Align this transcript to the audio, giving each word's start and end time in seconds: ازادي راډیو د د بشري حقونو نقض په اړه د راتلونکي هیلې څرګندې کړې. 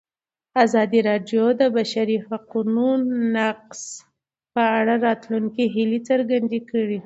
ازادي 0.65 0.99
راډیو 1.09 1.43
د 1.53 1.55
د 1.61 1.63
بشري 1.75 2.17
حقونو 2.27 2.85
نقض 3.35 3.81
په 4.53 4.63
اړه 4.79 4.93
د 4.99 5.03
راتلونکي 5.07 5.63
هیلې 5.75 5.99
څرګندې 6.09 6.59
کړې. 6.69 6.99